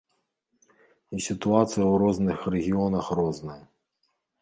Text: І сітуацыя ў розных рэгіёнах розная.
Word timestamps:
І 1.17 1.21
сітуацыя 1.27 1.85
ў 1.87 1.95
розных 2.07 2.37
рэгіёнах 2.59 3.15
розная. 3.21 3.63